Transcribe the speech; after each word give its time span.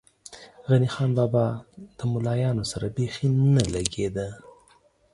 غني 0.69 0.87
خان 0.93 1.09
بابا 1.17 1.45
ده 1.99 2.03
ملایانو 2.13 2.63
سره 2.71 2.87
بېخی 2.97 3.27
نه 3.55 3.63
لږې 3.73 4.07
ده. 4.15 4.27